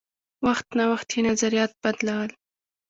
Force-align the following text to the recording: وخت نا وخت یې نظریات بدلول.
وخت 0.45 0.67
نا 0.77 0.85
وخت 0.91 1.09
یې 1.15 1.21
نظریات 1.29 1.71
بدلول. 1.83 2.29